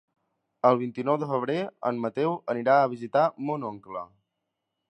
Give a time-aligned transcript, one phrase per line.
[0.69, 1.57] El vint-i-nou de febrer
[1.89, 4.03] en Mateu anirà a visitar mon oncle.